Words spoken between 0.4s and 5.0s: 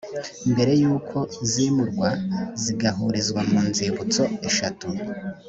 mbere y uko zimurwa zigahurizwa mu nzibutso eshatu